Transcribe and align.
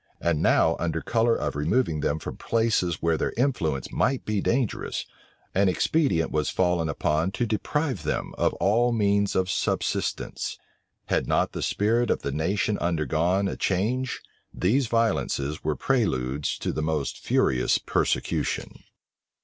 And 0.19 0.41
now, 0.41 0.75
under 0.79 0.99
color 0.99 1.35
of 1.35 1.55
removing 1.55 1.99
them 1.99 2.17
from 2.17 2.35
places 2.35 3.03
where 3.03 3.17
their 3.17 3.33
influence 3.37 3.93
might 3.93 4.25
be 4.25 4.41
dangerous, 4.41 5.05
an 5.53 5.69
expedient 5.69 6.31
was 6.31 6.49
fallen 6.49 6.89
upon 6.89 7.29
to 7.33 7.45
deprive 7.45 8.01
them 8.01 8.33
of 8.35 8.55
all 8.55 8.91
means 8.91 9.35
of 9.35 9.47
subsistence. 9.47 10.57
Had 11.05 11.27
not 11.27 11.51
the 11.51 11.61
spirit 11.61 12.09
of 12.09 12.23
the 12.23 12.31
nation 12.31 12.79
undergone 12.79 13.47
a 13.47 13.55
change, 13.55 14.23
these 14.51 14.87
violences 14.87 15.63
were 15.63 15.75
preludes 15.75 16.57
to 16.57 16.71
the 16.71 16.81
most 16.81 17.19
furious 17.19 17.77
persecution. 17.77 18.79